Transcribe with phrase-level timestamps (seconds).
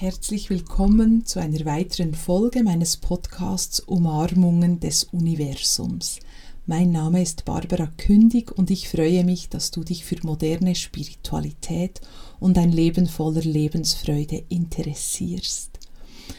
[0.00, 6.20] Herzlich willkommen zu einer weiteren Folge meines Podcasts Umarmungen des Universums.
[6.66, 12.00] Mein Name ist Barbara Kündig und ich freue mich, dass du dich für moderne Spiritualität
[12.38, 15.80] und ein Leben voller Lebensfreude interessierst.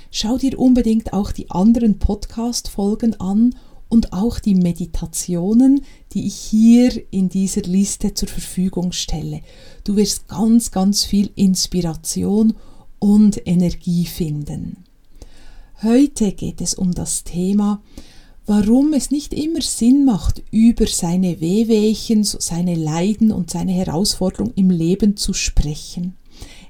[0.09, 3.55] Schau dir unbedingt auch die anderen Podcast-Folgen an
[3.89, 5.81] und auch die Meditationen,
[6.13, 9.41] die ich hier in dieser Liste zur Verfügung stelle.
[9.83, 12.68] Du wirst ganz, ganz viel Inspiration und
[13.45, 14.83] Energie finden.
[15.81, 17.81] Heute geht es um das Thema,
[18.45, 24.71] warum es nicht immer Sinn macht, über seine Wehwehchen, seine Leiden und seine Herausforderungen im
[24.71, 26.15] Leben zu sprechen.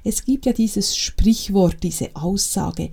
[0.04, 2.90] Es gibt ja dieses Sprichwort, diese Aussage,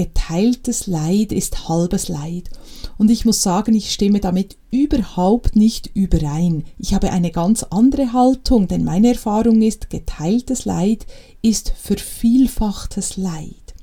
[0.00, 2.48] geteiltes Leid ist halbes Leid.
[2.96, 6.64] Und ich muss sagen, ich stimme damit überhaupt nicht überein.
[6.78, 11.06] Ich habe eine ganz andere Haltung, denn meine Erfahrung ist, geteiltes Leid
[11.42, 13.74] ist vervielfachtes Leid.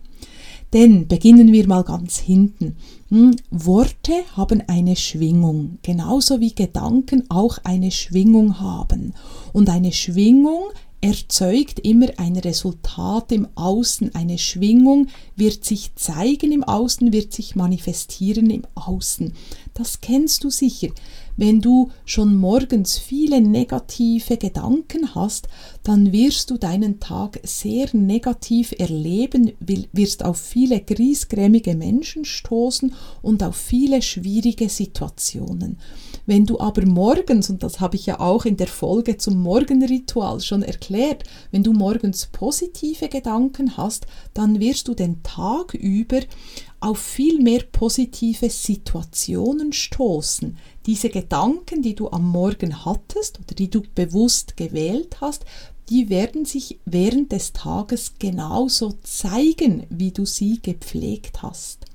[0.73, 2.77] Denn beginnen wir mal ganz hinten.
[3.09, 9.13] Hm, Worte haben eine Schwingung, genauso wie Gedanken auch eine Schwingung haben.
[9.53, 10.63] Und eine Schwingung
[11.07, 14.13] erzeugt immer ein Resultat im Außen.
[14.13, 19.33] Eine Schwingung wird sich zeigen im Außen, wird sich manifestieren im Außen.
[19.73, 20.89] Das kennst du sicher.
[21.39, 25.47] Wenn du schon morgens viele negative Gedanken hast,
[25.83, 33.43] dann wirst du deinen Tag sehr negativ erleben, wirst auf viele griesgrämige Menschen stoßen und
[33.43, 35.77] auf viele schwierige Situationen.
[36.25, 40.41] Wenn du aber morgens, und das habe ich ja auch in der Folge zum Morgenritual
[40.41, 46.19] schon erklärt, wenn du morgens positive Gedanken hast, dann wirst du den Tag über
[46.79, 50.57] auf viel mehr positive Situationen stoßen.
[50.85, 55.45] Diese Gedanken, die du am Morgen hattest oder die du bewusst gewählt hast,
[55.89, 61.85] die werden sich während des Tages genauso zeigen, wie du sie gepflegt hast.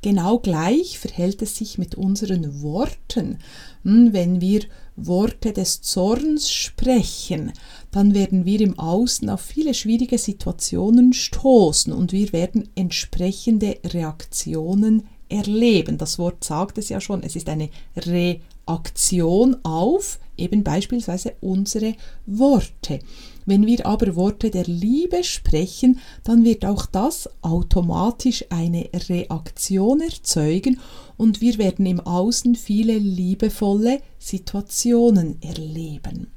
[0.00, 3.38] Genau gleich verhält es sich mit unseren Worten.
[3.82, 4.60] Hm, wenn wir
[4.94, 7.52] Worte des Zorns sprechen,
[7.90, 15.04] dann werden wir im Außen auf viele schwierige Situationen stoßen und wir werden entsprechende Reaktionen
[15.28, 15.98] erleben.
[15.98, 21.94] Das Wort sagt es ja schon, es ist eine Reaktion auf eben beispielsweise unsere
[22.26, 23.00] Worte.
[23.44, 30.80] Wenn wir aber Worte der Liebe sprechen, dann wird auch das automatisch eine Reaktion erzeugen
[31.16, 36.28] und wir werden im Außen viele liebevolle Situationen erleben.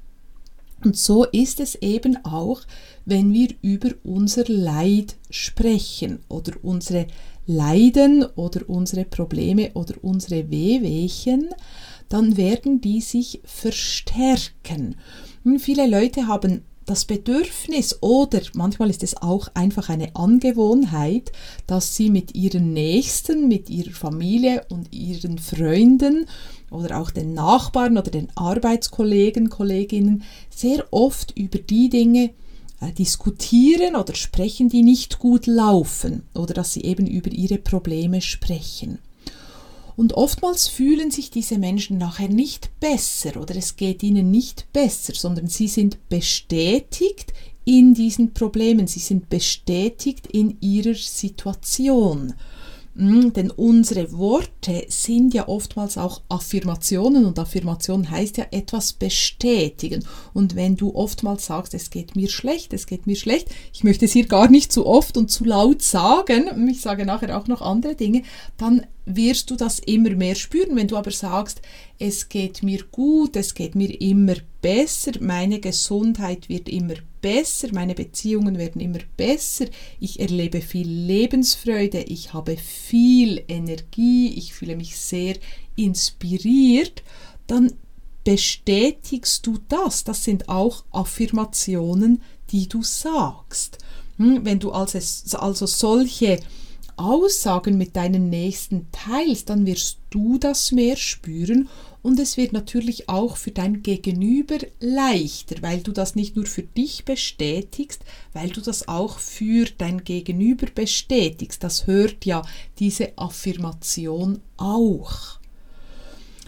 [0.84, 2.62] Und so ist es eben auch,
[3.06, 7.08] wenn wir über unser Leid sprechen oder unsere
[7.46, 11.50] Leiden oder unsere Probleme oder unsere Wehwehchen,
[12.10, 14.96] dann werden die sich verstärken.
[15.44, 21.32] Und viele Leute haben das Bedürfnis oder manchmal ist es auch einfach eine Angewohnheit,
[21.66, 26.26] dass sie mit ihren Nächsten, mit ihrer Familie und ihren Freunden
[26.70, 32.32] oder auch den Nachbarn oder den Arbeitskollegen, Kolleginnen sehr oft über die Dinge
[32.82, 38.20] äh, diskutieren oder sprechen, die nicht gut laufen oder dass sie eben über ihre Probleme
[38.20, 39.00] sprechen.
[40.02, 45.14] Und oftmals fühlen sich diese Menschen nachher nicht besser oder es geht ihnen nicht besser,
[45.14, 47.34] sondern sie sind bestätigt
[47.66, 52.34] in diesen Problemen, sie sind bestätigt in ihrer Situation.
[52.96, 60.04] Mm, denn unsere Worte sind ja oftmals auch Affirmationen und Affirmation heißt ja etwas bestätigen.
[60.34, 64.06] Und wenn du oftmals sagst, es geht mir schlecht, es geht mir schlecht, ich möchte
[64.06, 67.62] es hier gar nicht zu oft und zu laut sagen, ich sage nachher auch noch
[67.62, 68.24] andere Dinge,
[68.58, 70.76] dann wirst du das immer mehr spüren.
[70.76, 71.62] Wenn du aber sagst,
[72.00, 77.96] es geht mir gut, es geht mir immer besser, meine Gesundheit wird immer besser, meine
[77.96, 79.66] Beziehungen werden immer besser,
[80.00, 85.36] ich erlebe viel Lebensfreude, ich habe viel Energie, ich fühle mich sehr
[85.76, 87.04] inspiriert,
[87.48, 87.74] dann
[88.24, 90.04] bestätigst du das.
[90.04, 93.80] Das sind auch Affirmationen, die du sagst.
[94.18, 95.00] Hm, wenn du also,
[95.38, 96.40] also solche
[96.98, 101.70] Aussagen mit deinen Nächsten teilst, dann wirst du das mehr spüren
[102.04, 106.64] und es wird natürlich auch für dein Gegenüber leichter, weil du das nicht nur für
[106.64, 108.04] dich bestätigst,
[108.34, 111.64] weil du das auch für dein Gegenüber bestätigst.
[111.64, 112.42] Das hört ja
[112.80, 115.40] diese Affirmation auch.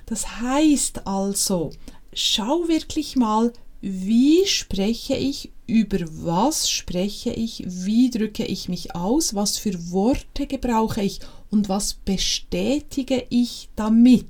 [0.06, 1.72] Das heißt also,
[2.14, 9.34] schau wirklich mal, wie spreche ich, über was spreche ich, wie drücke ich mich aus,
[9.34, 11.20] was für Worte gebrauche ich
[11.50, 14.28] und was bestätige ich damit,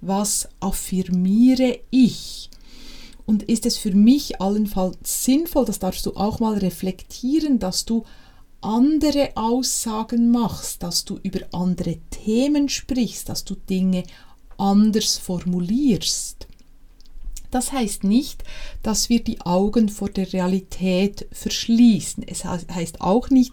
[0.00, 2.50] was affirmiere ich.
[3.26, 8.04] Und ist es für mich allenfalls sinnvoll, das darfst du auch mal reflektieren, dass du
[8.60, 14.04] andere Aussagen machst, dass du über andere Themen sprichst, dass du Dinge
[14.56, 16.46] anders formulierst.
[17.54, 18.42] Das heißt nicht,
[18.82, 22.26] dass wir die Augen vor der Realität verschließen.
[22.26, 23.52] Es heißt auch nicht,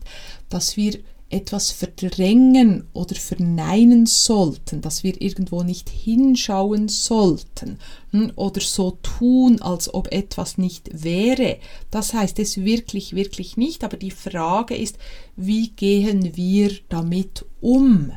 [0.50, 0.98] dass wir
[1.30, 7.77] etwas verdrängen oder verneinen sollten, dass wir irgendwo nicht hinschauen sollten
[8.09, 11.59] hm, oder so tun, als ob etwas nicht wäre.
[11.92, 14.97] Das heißt es wirklich, wirklich nicht, aber die Frage ist,
[15.36, 18.13] wie gehen wir damit um?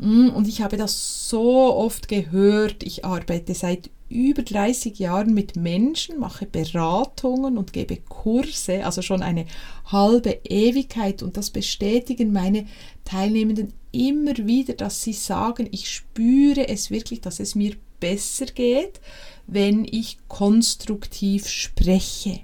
[0.00, 5.56] Hm, und ich habe das so oft gehört, ich arbeite seit über 30 Jahren mit
[5.56, 9.46] Menschen, mache Beratungen und gebe Kurse, also schon eine
[9.86, 11.22] halbe Ewigkeit.
[11.22, 12.66] Und das bestätigen meine
[13.04, 19.00] Teilnehmenden immer wieder, dass sie sagen, ich spüre es wirklich, dass es mir besser geht,
[19.46, 22.40] wenn ich konstruktiv spreche.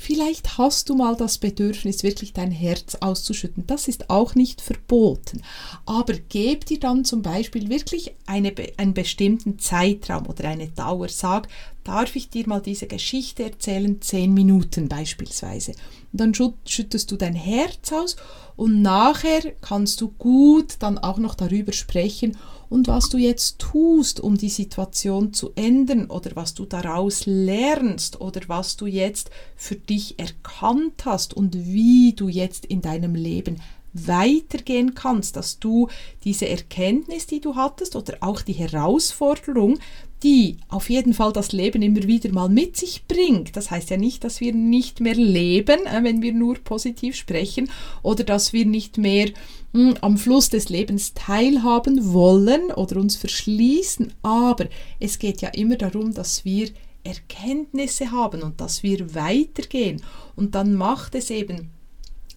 [0.00, 3.66] Vielleicht hast du mal das Bedürfnis, wirklich dein Herz auszuschütten.
[3.66, 5.42] Das ist auch nicht verboten.
[5.86, 11.08] Aber geb dir dann zum Beispiel wirklich eine, einen bestimmten Zeitraum oder eine Dauer.
[11.08, 11.48] Sag,
[11.82, 14.00] darf ich dir mal diese Geschichte erzählen?
[14.00, 15.72] Zehn Minuten beispielsweise.
[16.12, 16.32] Und dann
[16.64, 18.14] schüttest du dein Herz aus
[18.54, 22.36] und nachher kannst du gut dann auch noch darüber sprechen
[22.70, 28.20] und was du jetzt tust, um die Situation zu ändern oder was du daraus lernst
[28.20, 33.60] oder was du jetzt für dich erkannt hast und wie du jetzt in deinem Leben
[33.92, 35.88] weitergehen kannst, dass du
[36.24, 39.78] diese Erkenntnis, die du hattest oder auch die Herausforderung,
[40.22, 43.56] die auf jeden Fall das Leben immer wieder mal mit sich bringt.
[43.56, 47.70] Das heißt ja nicht, dass wir nicht mehr leben, äh, wenn wir nur positiv sprechen
[48.02, 49.30] oder dass wir nicht mehr
[49.72, 54.66] hm, am Fluss des Lebens teilhaben wollen oder uns verschließen, aber
[54.98, 56.68] es geht ja immer darum, dass wir
[57.04, 60.02] Erkenntnisse haben und dass wir weitergehen.
[60.36, 61.70] Und dann macht es eben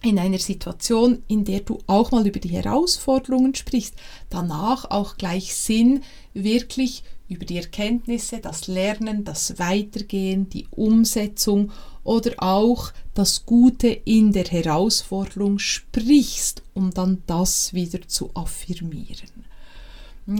[0.02, 3.94] in einer Situation, in der du auch mal über die Herausforderungen sprichst,
[4.30, 6.02] danach auch gleich Sinn,
[6.34, 11.72] wirklich über die Erkenntnisse, das Lernen, das Weitergehen, die Umsetzung
[12.04, 19.51] oder auch das Gute in der Herausforderung sprichst, um dann das wieder zu affirmieren.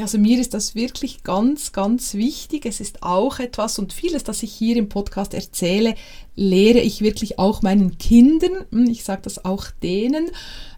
[0.00, 2.66] Also mir ist das wirklich ganz, ganz wichtig.
[2.66, 5.94] Es ist auch etwas und vieles, das ich hier im Podcast erzähle,
[6.36, 8.66] lehre ich wirklich auch meinen Kindern.
[8.88, 10.30] Ich sage das auch denen,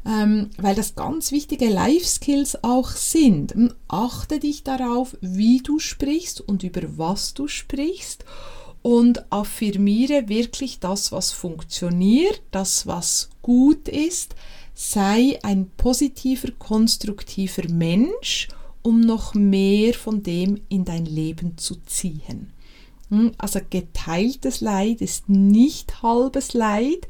[0.06, 3.54] ähm, weil das ganz wichtige Life-Skills auch sind.
[3.88, 8.24] Achte dich darauf, wie du sprichst und über was du sprichst
[8.82, 14.34] und affirmiere wirklich das, was funktioniert, das, was gut ist.
[14.74, 18.48] Sei ein positiver, konstruktiver Mensch
[18.84, 22.52] um noch mehr von dem in dein Leben zu ziehen.
[23.08, 27.08] Hm, also geteiltes Leid ist nicht halbes Leid,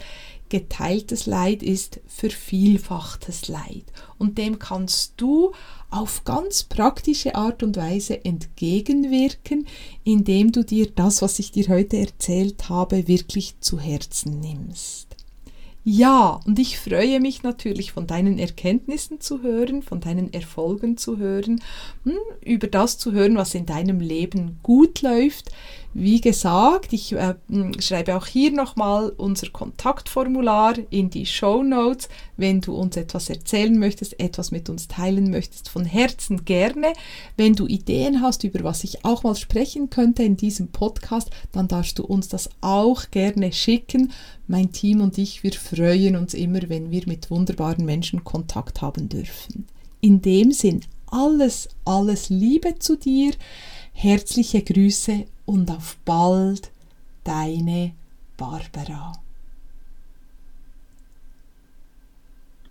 [0.48, 3.84] geteiltes Leid ist vervielfachtes Leid.
[4.18, 5.52] Und dem kannst du
[5.90, 9.66] auf ganz praktische Art und Weise entgegenwirken,
[10.04, 15.16] indem du dir das, was ich dir heute erzählt habe, wirklich zu Herzen nimmst.
[15.86, 21.18] Ja, und ich freue mich natürlich von deinen Erkenntnissen zu hören, von deinen Erfolgen zu
[21.18, 21.60] hören,
[22.04, 25.50] hm, über das zu hören, was in deinem Leben gut läuft,
[25.94, 27.34] wie gesagt, ich äh,
[27.78, 33.78] schreibe auch hier nochmal unser Kontaktformular in die Show Notes, wenn du uns etwas erzählen
[33.78, 36.94] möchtest, etwas mit uns teilen möchtest, von Herzen gerne.
[37.36, 41.68] Wenn du Ideen hast, über was ich auch mal sprechen könnte in diesem Podcast, dann
[41.68, 44.12] darfst du uns das auch gerne schicken.
[44.48, 49.08] Mein Team und ich, wir freuen uns immer, wenn wir mit wunderbaren Menschen Kontakt haben
[49.08, 49.66] dürfen.
[50.00, 53.32] In dem Sinn, alles, alles Liebe zu dir.
[53.92, 56.70] Herzliche Grüße und auf bald,
[57.24, 57.92] deine
[58.36, 59.12] Barbara.